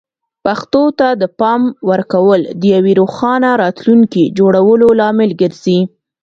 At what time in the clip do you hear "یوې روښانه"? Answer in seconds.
2.75-3.49